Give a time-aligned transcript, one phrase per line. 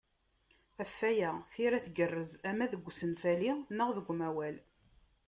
[0.79, 4.57] Ɣef waya, tira tgerrez ama deg usenfali neɣ deg umawal.